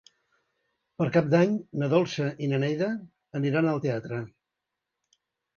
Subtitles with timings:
[1.01, 1.53] Per Cap d'Any
[1.83, 2.87] na Dolça i na Neida
[3.41, 4.23] aniran al teatre.